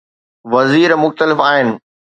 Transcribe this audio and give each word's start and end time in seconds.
وزير 0.51 0.95
مختلف 0.97 1.39
آهن. 1.41 1.79